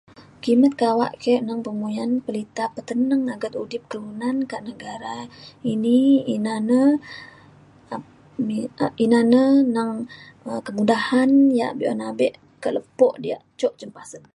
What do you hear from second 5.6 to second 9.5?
ini ina na ina na